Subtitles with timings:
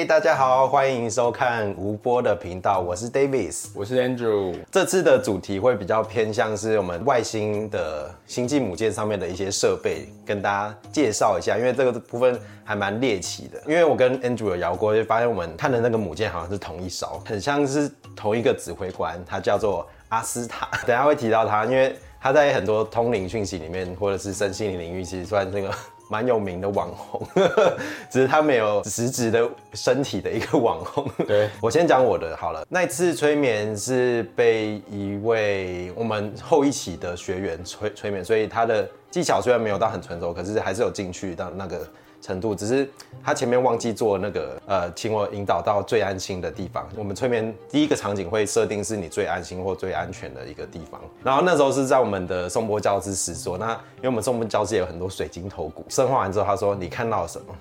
[0.00, 4.54] 嗨，大家好，欢迎收看吴波的频道，我是 Davis，我是 Andrew。
[4.72, 13.60] 这次的主题会比较偏向是我们外星的星际母舰上面的一些设备，跟大家介绍一下，因为这个部分还蛮猎奇的。
[13.66, 17.86] 因为我跟 Andrew 有聊过，就发现我们看的那个母舰好像是同一艘，很像是
[18.16, 20.66] 同一个指挥官，他叫做阿斯塔。
[20.88, 25.70] 等下会提到他，因为他在很多通灵讯息里面，或者是身心灵领域，其实算那个。
[26.10, 27.26] 蛮有名的网红，
[28.10, 31.08] 只是他没有实质的身体的一个网红。
[31.26, 32.66] 对 我先讲我的好了。
[32.68, 41.86] 那次催眠是被一位我们后一期的学员催催眠，所以他的技巧虽然没有到很成熟，可是还是有进去到那个。
[42.20, 42.88] 程度只是
[43.24, 46.88] 他前面忘记做那个呃，请我引导到最安心的地方。
[46.96, 51.00] 我们催眠第一个场景会设定是你最安心或最安全的一个地方。
[51.24, 55.84] 然后那时候是在我们的颂钵教室时说，那因为我们颂钵教室有很多水晶头骨。
[55.88, 57.54] 生化完之后，他说你看到什么？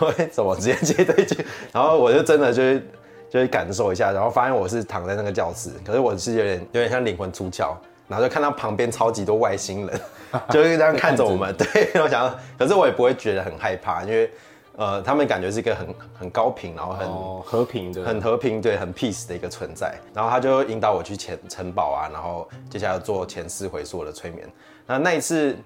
[0.00, 1.44] 为什么直接接对句？
[1.70, 2.62] 然后我就真的就
[3.28, 7.74] 就感受一下，然后发现我是躺在那个教室，可是我是有点有点像灵魂出窍，
[8.08, 10.00] 然后就看到旁边超级多外星人。
[10.50, 14.28] 就是这样看着我们，对，我想，可是我也不会觉得很害怕，因为，
[14.76, 17.08] 呃，他们感觉是一个很很高频，然后很
[17.42, 19.94] 和平的，很和平，对，很 peace 的一个存在。
[20.12, 24.44] 然后他就引导我去前城堡啊，然后接下来做前世回溯的催眠。
[24.86, 25.56] 那那一次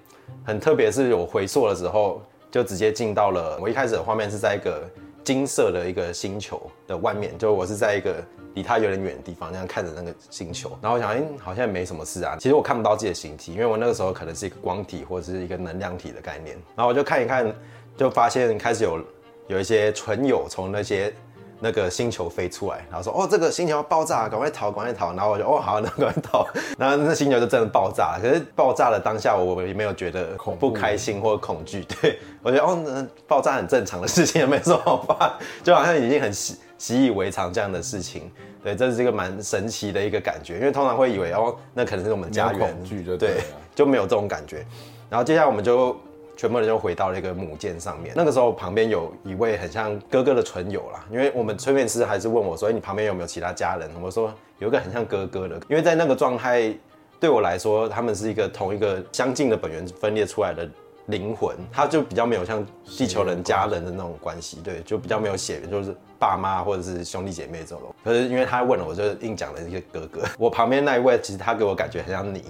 [0.45, 4.87] 很特别，是我回溯的时候，就直接进到了我一开始的画面是在一个。
[5.23, 8.23] 金色的一个星球的外面，就我是在一个
[8.55, 12.35] 离它有点远的地方，那样看着那个星球，然后我想，哎，好像没什么事啊。
[12.39, 16.57] 其实我看不到自己的形体，因为我那个时候可能是一个光体或者是一个能量体的概念。
[16.75, 17.53] 然后我就看一看，
[17.97, 19.03] 就发现开始有
[19.47, 21.13] 有一些纯友从那些。
[21.59, 26.47] 那个星球飞出来，然后说：“哦，这个星球要爆炸，赶快逃，赶快逃！”然后我就：“哦，好，那赶快逃。
[26.79, 28.19] ”然后那星球就真的爆炸了。
[28.21, 30.27] 可是爆炸的当下，我也没有觉得
[30.59, 31.83] 不开心或恐惧。
[31.83, 35.33] 对我觉得：“哦，爆炸很正常的事情，也没什么好怕，
[35.63, 38.31] 就好像已经很习习以为常这样的事情。”
[38.63, 42.75] 对，这是一个蛮神奇的一个感觉，因为通常会以为哦，那可能是我们家园，
[43.17, 43.41] 对，
[43.75, 44.65] 就没有这种感觉。
[45.09, 45.95] 然后接下来我们就。
[46.39, 48.13] 全部人就回到了一个母舰上面。
[48.15, 56.73] 那个时候旁边有一位很像哥哥的纯友啦，因为我们催眠师还是问我说：“你旁边有没有其他家人？”我说：“有一个很像哥哥的。”因为在那个状态，
[57.19, 60.65] 对我来说，他们是一个同一个相近的本源分裂出来的
[61.07, 67.93] 灵魂，他就比较没有像地球人家人的那种关系，对，就比较没有血，就是爸妈或者是兄弟姐妹这种。
[68.01, 70.21] 可是因为他问了，我就硬讲了一个哥哥。
[70.37, 72.45] 我旁边那一位，其实他给我感觉很像你，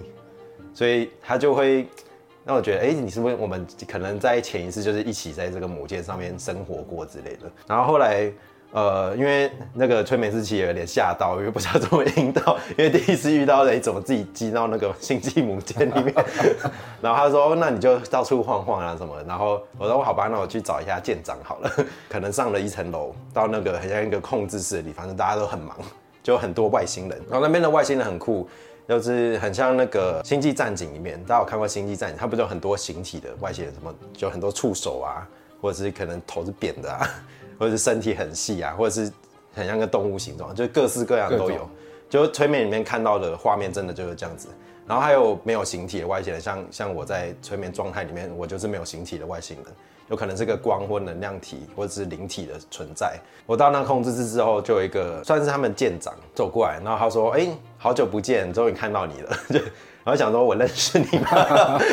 [0.75, 1.87] 所以他就会。
[2.45, 7.51] 那我觉得，哎，你是不是我们可能在前一次就是一起在这个母舰上面生活过之类的？
[7.67, 8.31] 然后后来，
[8.71, 16.13] 呃，因为那个催眠师其实有点吓到，因为不知道怎么引导，因为第一次遇到，哎，怎么自己进到那个星际母舰里面？
[17.01, 19.15] 然后他说，那你就到处晃晃啊什么？
[19.27, 21.71] 然后我说，好吧，那我去找一下舰长好了。
[22.09, 25.75] 可能上了一层楼，到那个很像一个控制室的地方，大家都很忙，
[26.23, 27.21] 就很多外星人。
[27.29, 28.49] 然后那边的外星人很酷。
[28.89, 32.17] 就是很像那个《星际战警》里面，大家有看过《星际战警》？
[32.19, 35.29] 它不是有很多形体的外星人，什么就很多触手啊，
[35.61, 37.07] 或者是可能头是扁的啊，
[37.59, 39.13] 或者是身体很细啊，或者是
[39.53, 41.69] 很像个动物形状，就各式各样都有。
[42.09, 44.49] 就催眠里面看到的画面，真的就是这样子。
[44.87, 49.65] 然后还有没有形体的外星人，像像我在催眠状态里面，我就是没有形体的外星人。
[50.09, 53.19] 有可能是个光或能量体，或者是灵体的存在。
[53.45, 57.47] 我到那控制室之后，就有一个算是他们舰长走过来，然后他说：“哎，
[57.77, 59.59] 好久不见，终于看到你了。”就
[60.03, 61.27] 然后想说：“我认识你吗？”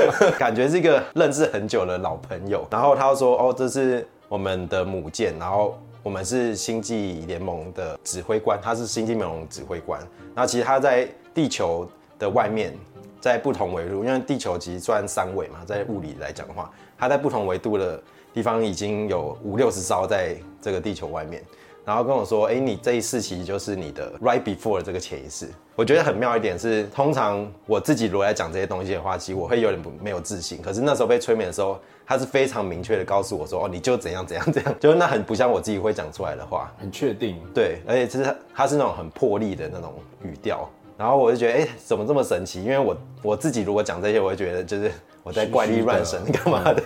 [0.40, 2.66] 感觉是一个认识很久的老朋友。
[2.70, 10.00] 然后他说：“哦，这是我们的母舰，然后我们是星际联盟的指挥官，他是星际联盟指挥官。
[10.36, 11.84] 那其实他在地球
[12.16, 12.72] 的外面，
[13.20, 18.00] 在不同维度，因为地球其实算三维嘛，在物理来讲的话。”他在不同维度的
[18.32, 21.42] 地方已经有五六十招在这个地球外面，
[21.86, 30.60] 然后跟我说：“哎，你这一世其实就是你的 right before 这个潜意识。”我觉得很妙一点是，通常我自己如果来讲这些东西的话，其实我会有点不没有自信。
[30.60, 37.40] 可是那时候被催眠的时候，他是非常明确的告诉我说：“哦，你就怎样怎样怎样。”就是那很不像我自己会讲出来的话，很确定。
[37.54, 39.94] 对，而且其实他是那种很破力的那种
[40.24, 40.68] 语调，
[40.98, 44.90] 然后我就觉得：“哎，怎么这么神奇？”因为我我自己如果讲这些，我会觉得就是。
[45.22, 46.80] 我在怪力乱神干嘛的？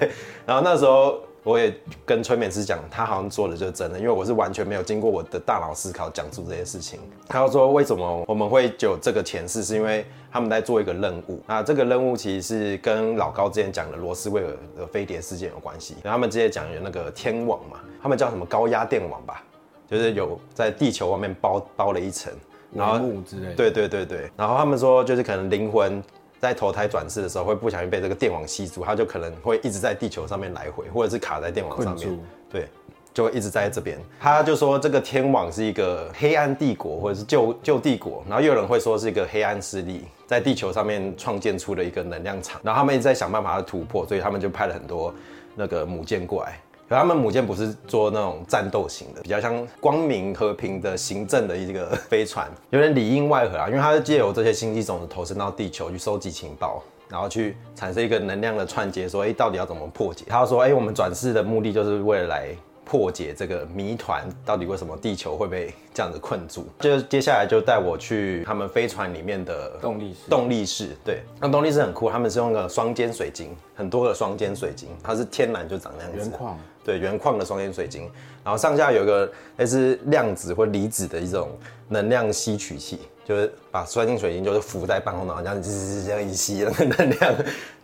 [0.46, 7.01] 然后那时候我也跟催眠师讲，他好像做的就是真的，因为我是完全没有经过我的大脑思考讲出这些事情。
[7.29, 11.41] 他说为什么我们会有这个前世，是因为他们在做一个任务。
[11.47, 15.97] 那这个任务其实是跟老高之前讲的罗斯威尔的飞碟事件有关系。
[16.05, 19.43] 他们之前讲有那个天网嘛，他们叫什么高压电网吧，
[19.89, 22.31] 就是有在地球外面包包了一层，
[22.75, 23.55] 然后之类。
[23.55, 26.03] 对对对对，然后他们说就是可能灵魂。
[26.41, 32.19] 在投胎转世的时候，会不小心被这个电网吸住，它就可能会一直在地球上面来回，或者是卡在电网上面。
[32.51, 32.67] 对，
[33.13, 33.99] 就会一直在这边。
[34.19, 45.15] 他就说这个天网是一个黑暗帝国或者是旧旧帝国，然后又有人会说是一个黑暗势力在地球上面创建出了一个能量场，然后他们一直在想办法要突破，所以他们就派了很多
[45.55, 46.59] 那个母舰过来。
[46.91, 60.25] 可他们母舰不是做那种战斗型的，比较像光明和平的行政的一个飞船，有点里应外合啊，因为它是借由这些星际种子投身到地球去收集情报，然后去产生一个能量的串接，说哎、到底要怎么破解？
[60.29, 62.49] 他说哎、我们转世的目的就是为了来
[62.85, 66.67] 破解这个谜团，到底为什么地球会被这样子困住？
[66.81, 78.03] 就接下来就带我去他们飞船里面的动力室动力室，对，那动力室很酷，他们是用个双尖水晶，很多个双尖水晶，它是天然就长那样子，原矿对，原矿的双尖水晶，
[78.43, 81.50] 然后上下有一个类似量子或离子的一种
[81.88, 87.35] 能量吸取器，就是把双晶水晶就是浮在半空中，这样滋滋这样一吸， 那个能量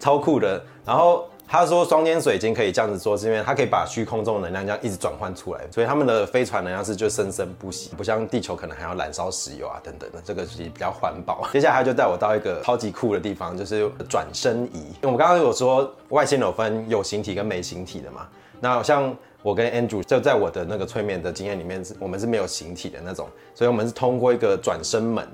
[0.00, 0.62] 超酷的。
[0.84, 11.46] 然后他说双尖水晶可以这样子做，是因为它可以把虚空中的能量这样一直转换出来，所以他们的飞船能量是就生生不息，不像地球可能还要燃烧石油啊等等的，这个是比较环保。
[11.52, 14.93] 接下来他就带我到一个超级酷的地方，就是转身仪。
[15.02, 18.26] 我们刚刚有说外星有分有形体跟没形体的嘛，
[18.61, 25.26] 那像我跟 Andrew 就在我的那个催眠的经验里面是，我们是没有形体的那种，所以我们是通过一个转身门，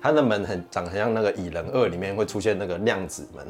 [0.00, 3.46] 它的门很长很像那个《蚁人二》里面会出现那个量子门，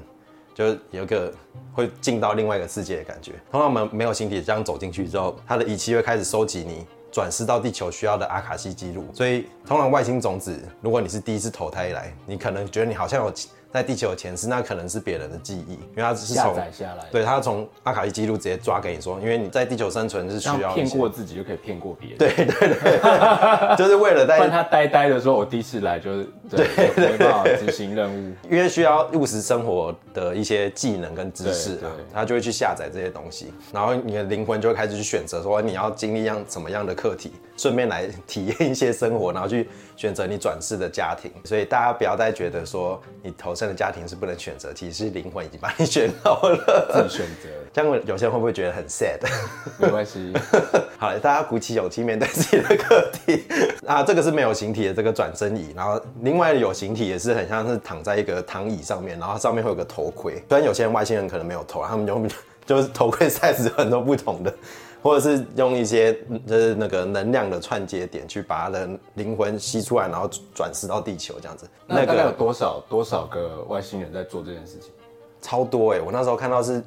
[0.54, 1.32] 就是有一个
[1.72, 3.32] 会进到另外一个世界的感觉。
[3.50, 9.06] 通常我们没有形体这样走进去之后，它的仪器会开始收集你转世到地球需要的阿卡西记录。
[9.14, 13.32] 所以通常外星种子，如果你是第一次投胎来，你可能觉得你好像有
[13.72, 22.18] 在地球有前世，那可能是别人的记忆，因为它只是下从载下来，对，他从阿卡西记录直接抓给你说，因为你在地球生存是需要骗过自己就可以骗过别人。
[22.18, 26.66] 对对对，就是为了在他呆呆的说：“我第一次来就是对，
[26.96, 28.32] 没办法执行任务。
[28.50, 41.30] 因为需要务实生活的一些技能跟知识对，他就会去下载这些东西，然后你的灵魂就会开始去选择说你要经历样什么样的课题，顺便来体验一些生活，然后去选择你转世的家庭。
[41.44, 46.88] 所以大家不要再觉得说你投生的家庭是不能选择，其实是灵魂已经把你选好了。
[46.92, 49.20] 自己选择， 这样有些人会不会觉得很 sad？
[49.78, 50.32] 没关系。
[50.98, 53.44] 好了，大家鼓起勇气面对自己的课题
[53.86, 60.42] 啊，这个是没有形体的这个转身椅，然后另外有形体也是很像是躺在一个躺椅上面，然后上面会有个头盔。
[60.48, 62.20] 虽然有些人外星人可能没有头，他们就
[62.64, 64.54] 就是头盔 size 很多不同的，
[65.02, 66.14] 或者是用一些
[66.46, 71.68] 就是那个能量的串接点去把他的灵魂吸出来，然后转世到地球这样子。
[71.86, 74.90] 那大概有多少多少个外星人在做这件事情？
[75.40, 76.80] 超多哎、我那时候看到是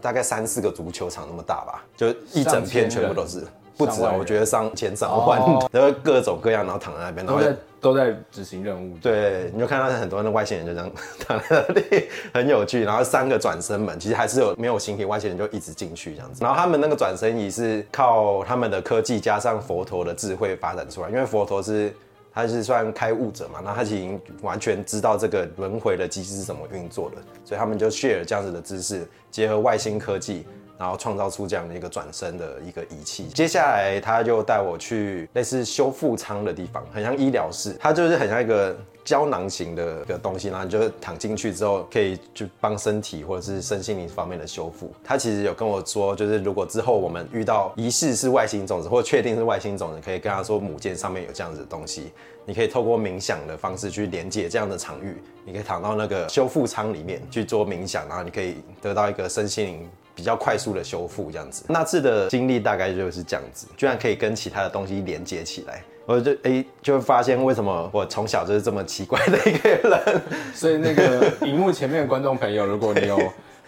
[0.00, 3.46] 大概三四个足球场那么大吧，就一整片全部都是，
[3.86, 8.94] 不止啊，我觉得上千上万，哦 然后各种各样，然后躺在那边，然后都在都在执行任务。
[8.98, 10.90] 对，你就看到很多的外星人就这样
[11.26, 12.84] 躺在那里，很有趣。
[12.84, 16.44] 然后三个转身门，其实还是有没有形体外星人就一直进去这样子。
[16.44, 21.90] 然后他们那个转身仪是靠他们的科技加上佛陀的智慧发展出来，因为佛陀是
[22.34, 30.44] 他是算开悟者嘛，那他已经完全知道这个轮回的机制是怎么运作的，所以他们就 share 这样子的知识，结合外星科技。
[30.80, 33.26] 然后创造出这样的一个转身的一个仪器。
[33.34, 44.90] 接下来他就带我去类似修复舱的地方，很像医疗室，它就是很像一个胶囊型的一个东西，然后你就躺进去之后，可以去帮身体或者是身心灵方面的修复。
[45.04, 52.10] 他其实有跟我说，就是如果之后我们遇到疑似是外星种子，或者确定是外星种子，可以跟他说母舰上面有这样子的东西，
[52.46, 59.90] 你可以透过冥想的方式去连接这样的场域，你可以躺到那个修复舱里面去做冥想，然后你可以得到一个身心灵。
[60.20, 70.20] 比较快速的修复这样子，那次的经历大概就是这样子，居然可以跟其他的东西连接起来，我就哎、就会发现为什么我从小就是这么奇怪的一个人。
[70.52, 73.18] 所以那个荧幕前面的观众朋友，如果你有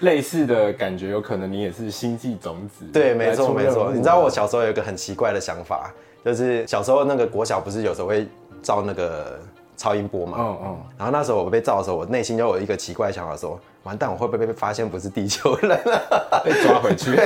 [0.00, 2.84] 类似的感觉，有可能你也是星际种子。
[2.92, 3.90] 对，没错没错。
[3.94, 5.90] 你知道我小时候有一个很奇怪的想法，
[6.22, 8.28] 就是小时候那个国小不是有时候会
[8.62, 9.40] 照那个
[9.82, 16.42] 超音波嘛，嗯嗯，然后那时候我被照的时候，我内心就有一个奇怪的想法说，完蛋，我会不会被发现不是地球人了？
[16.46, 17.16] 被抓回去。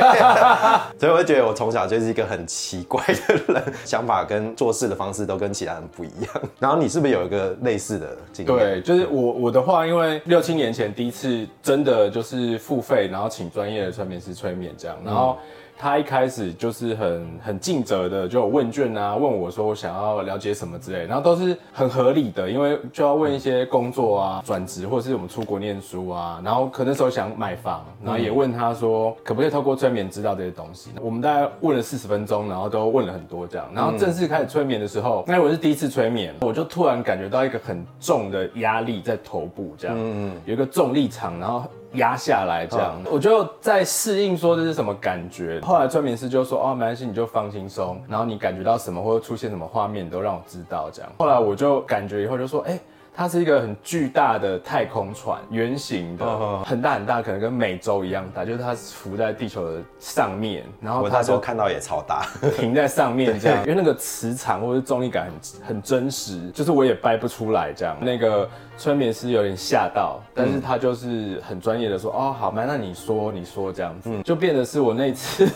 [0.98, 6.30] 所以我就觉得我从小就是一个很奇怪的人，想法跟做事的方式都跟其他人不一样。
[6.58, 8.56] 然后你是不是有一个类似的经验？
[8.56, 15.36] 对，就是我我的话，因为六七年前第一次真的就是付费，然后请专业的催眠师催眠这样，然后
[15.78, 30.90] 他一开始就是很很尽责的，就有问卷啊，问我说我想要了解什么之类，然后都是很合理的，因为就要问一些工作啊、转职或者是我们出国念书啊，然后可那时候想买房，然后也问他说可不可以透过催眠知道这些东西。
[31.00, 39.96] 我们大概问了四十分钟，然后都问了很多这样，然后正式开始催眠的时候，那我是第一次催眠，我就突然感觉到一个很重的压力在头部这样，
[40.46, 41.64] 有一个重力场，然后。
[41.96, 42.94] 压下来这样。
[43.10, 45.60] 我就在适应说这是什么感觉。
[45.60, 51.10] 后来催眠师就说哦，没关系，你就放轻松，然后你感觉到什么或者出现什么画面，都让我知道这样。
[51.18, 52.78] 后来我就感觉以后就说，哎。
[53.18, 62.26] 它是一个很巨大的太空船，圆形的，很大很大，可能跟美洲一样大，就是它浮在地球的上面，然后它就看到也超大，
[62.58, 67.96] 停在上面这样， 因为那个磁场或者重力感很很真实，就是我也掰不出来这样。
[68.02, 75.46] 那个催眠师有点吓到，但是他就是很专业的说，哦，好嘛，那你说你说这样子，就变得是我那次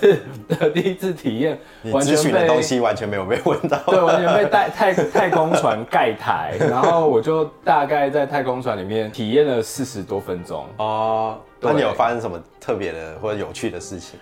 [0.48, 7.48] 的第一次体验，你咨询的东西完全没有被问到， 对，完全被 太太太空船盖台，然后我就。
[7.62, 11.38] 大概在太空船里面体验了四十多分钟哦。
[11.60, 14.18] 那你有发生什么特别的或者有趣的事情？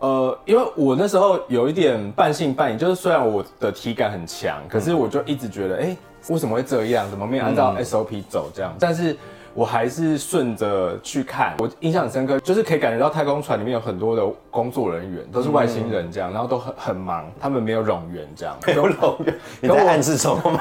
[0.00, 5.96] 呃，因为我那时候有一点半信半疑，就是虽然我的体感很强，可是我就一直觉得，哎，
[6.28, 7.08] 为什么会这样？
[7.10, 8.74] 怎么没有按照 SOP 走这样？
[8.78, 9.16] 但是。
[9.52, 19.34] 我还是顺着去看，我印象很深刻，就是可以感觉到太空船里面有很多的工作人员，都是外星人这样，然后都很很忙，他们没有冗员这样，没 有冗员。
[19.60, 20.60] 你在暗示什么吗？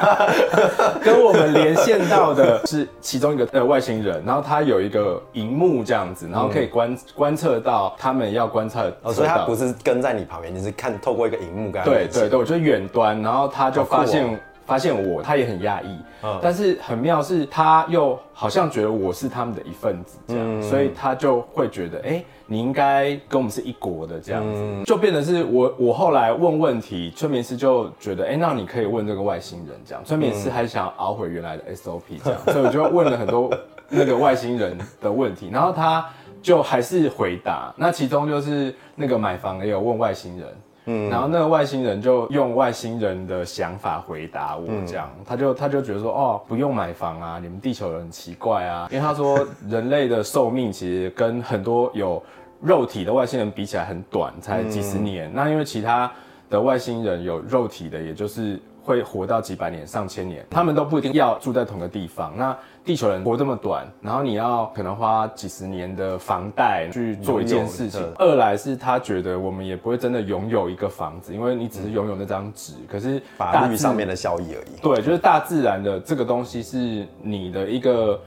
[1.06, 11.72] 跟我们连线到的是其中一个呃外星人，然后他有一个荧幕这样子，然后可以观观测到他们要观测，所以他不是跟在你旁边，你是看透过一个荧幕。
[11.86, 14.28] 对对对，我就远端，然后他就发现。
[14.69, 15.97] 发现我，他也很讶异，
[16.39, 33.51] 但是很妙是，他又好像觉得我是他们的一份子，这样，所以他就会觉得，哎，你应该跟我们是一国的这样子，就变得是我，我后来问问题，催眠师就觉得，哎，那你可以问这个外星人这样，催眠师还想熬回原来的 SOP 这样，所以我就问了很多
[33.89, 36.07] 那个外星人的问题，然后他
[36.43, 40.47] 就还是回答，那其中就是那个买房也有问外星人。
[41.10, 45.10] 然后那个外星人就用外星人的想法回答我，这样。
[45.25, 52.22] 他就他就觉得说，哦，不用买房啊，你们地球人很奇怪啊，因为他说人类的寿命其实跟很多有
[52.62, 55.31] 肉体的外星人比起来很短，才几十年。
[55.34, 56.12] 那因为其他
[56.50, 62.34] 的外星人有肉体的，也就是会活到几百年、上千年，他们都不一定要住在同个地方。
[62.36, 68.01] 那地球人活这么短，然后你要可能花几十年的房贷去做一件事情。
[68.17, 74.81] 二来是他觉得我们也不会真的拥有一个房子，因为你只是拥有那张纸，可是法律上面的效益而已。
[74.81, 78.19] 对，就是大自然的这个东西是你的一个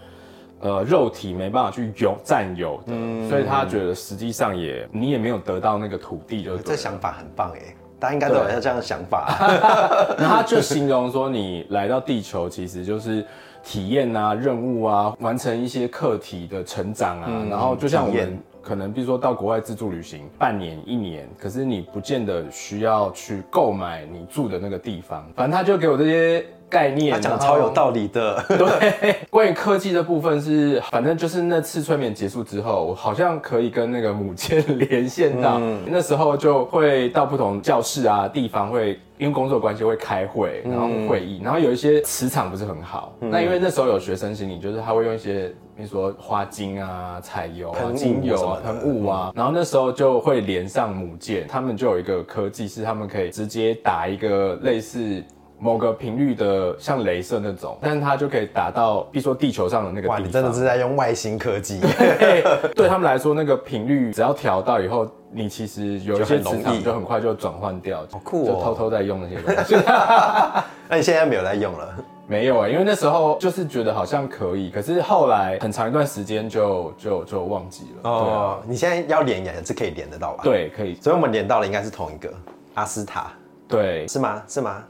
[0.60, 9.36] 呃肉体没办法去有占有的，所以他觉得实际上也你也没有得到那个土地，就这想法很棒哎，大家应该都有这样的想法。
[10.18, 13.24] 然后他就形容说，你来到地球其实就是。
[13.64, 26.44] 体验啊，任务啊，完成一些课题的成长啊，然后就像我们可能，比如说到国外自助旅行半年、一年，可是你不见得需要去购买你住的那个地方，反正他就给我这些。
[26.72, 28.42] 概念，他讲超有道理的。
[28.48, 35.58] 对， 关于科技的部分是，反正就是那次催眠结束之后，我好像可以跟那个母舰连线到。
[35.58, 43.12] 嗯那时候就会到不同教室啊地方，会因为工作关系会开会，然后会议，然后有一些磁场不是很好。
[43.20, 55.22] 那因为那时候有学生心理，就是他会用一些，比如说花精啊、彩油啊、精油啊、喷雾啊，然后那时候就会连上母舰，他们就有一个科技是他们可以直接打一个类似。
[55.62, 60.24] 某个频率的像镭射那种，但是它就可以打到，比如说地球上的那个地方。
[60.24, 61.78] 你真的是在用外星科技。
[62.74, 68.04] 对他们来说，那个频率只要调到以后，你其实有一些磁场就很快就转换掉。
[68.10, 68.46] 好酷哦！
[68.46, 69.76] 就偷偷在用那些东西。
[70.90, 71.94] 那你现在没有在用了？
[72.26, 78.10] 没有啊，因为那时候就是觉得好像可以，可是后来很长一段时间就就就忘记了。
[78.10, 80.40] 哦，你现在要连也是可以连得到吧？
[80.42, 80.96] 对，可以。
[80.96, 82.28] 所以我们连到了应该是同一个
[82.74, 83.30] 阿斯塔。
[83.68, 84.42] 对，是吗？
[84.48, 84.82] 是吗？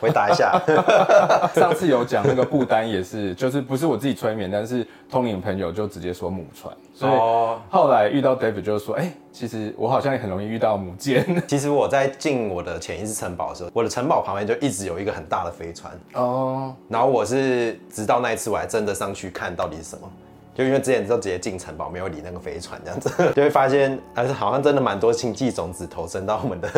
[0.00, 0.60] 回答一下，
[1.54, 7.12] 上次有讲那个不丹也是，就是不是我自己催眠，但是通灵朋友就直接说母船，所以
[7.70, 11.24] 后来遇到 David 就说，哎，其实我好像也很容易遇到母舰。
[11.46, 20.10] 其实我在进我的潜意识城堡的时候，我的城堡旁边就一直有一个很大的飞船哦，然后我是直到那一次我还真的上去看到底是什么。
[20.54, 26.68] 就因为之前都直接进城堡，没有理那个飞船这样子， 就会发现还是好像真的蛮多星际种子投身到我们的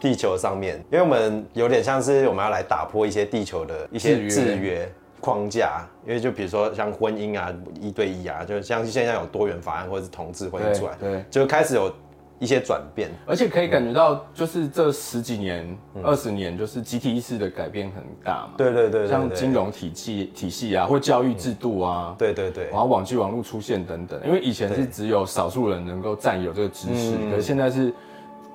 [0.00, 4.90] 地球上面，因为我们有点像是我们要来打破一些地球的一些制约
[5.20, 11.92] 框架，因为就比如说像婚姻啊、一对一啊，就像现在有多元法案或者是同志婚姻出来，对，就开始有。
[12.40, 18.54] 一些转变，而且可以感觉到，就是这十几年、二十年，就是集体意识的改变很大嘛。
[18.56, 24.18] 对对对，像金融体系体系啊，或教育制度啊，对对对，然后网际网络出现等等。
[24.24, 27.92] 因为以前是只有少数人能够占有这个知识，可是现在是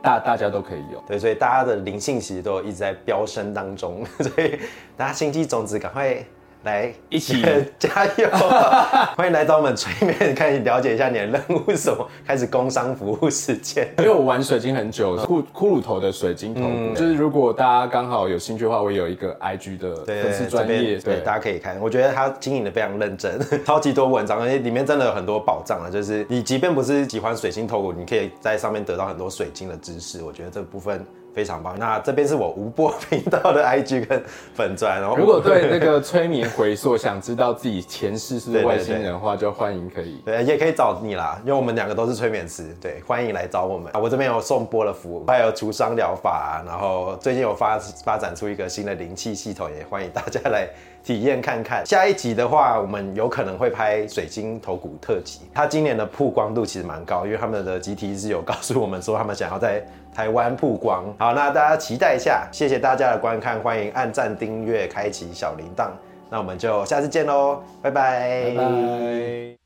[0.05, 1.01] 大大家都可以用。
[1.07, 4.59] 对，所以大家的灵性其实都一直在飙升当中， 所以
[4.95, 6.23] 大家星际种子赶快
[6.65, 7.45] 来一起
[7.77, 8.27] 加油！
[9.15, 13.87] 欢迎来找我们催眠，看你了解一下你的任务是什么，开始工商服务时间。
[13.99, 21.79] 因为我玩水晶很久， 骷骷髅头的水晶头骨，就是如果大家刚好有兴趣的话，我有一个 IG 的粉丝专业，对，大家可以看。
[21.79, 25.89] 我觉得他经营的非常认真，超级多文章，而且里面真的有很多宝藏啊！
[25.89, 30.23] 就是你即便不是喜欢水晶头骨，你可以在上面得到很多水晶的知识。
[30.23, 31.05] 我觉得这部分。
[31.35, 34.23] 非常棒，那这边是我吴波频道的 IG 跟
[34.53, 43.91] 粉砖，然后如果对那个催眠回溯想知道自己前世是外星人的话，就欢迎可以， 对，也可以找你啦，因为我们两个都是催眠师，对，欢迎来找我们。
[43.91, 50.69] 啊，我这边有送波的服务，还有除伤疗法，然后最近有发发展出一个新的灵气系统，也欢迎大家来
[51.05, 51.85] 体验看看。
[51.85, 59.81] 下一集的话，我们有可能会拍水晶头骨特辑，它今年的曝光度其实蛮高，因为他们的集体是有告诉我们说，他们想要在。
[60.15, 65.89] 台湾曝光，好，那大家期待一下，谢谢大家的观看，欢迎按赞、订阅、开启小铃铛，
[66.29, 68.53] 那我们就下次见喽，拜拜。
[68.55, 69.64] 拜拜。